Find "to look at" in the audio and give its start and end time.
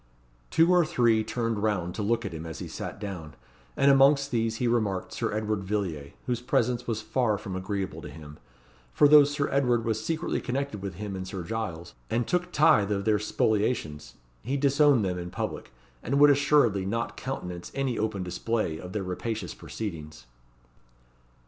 1.93-2.33